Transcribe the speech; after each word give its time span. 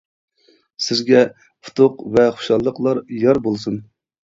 سىزگە 0.85 1.21
ئۇتۇق 1.43 2.03
ۋە 2.17 2.25
خۇشاللىقلار 2.41 3.05
يار 3.21 3.45
بولسۇن! 3.49 3.81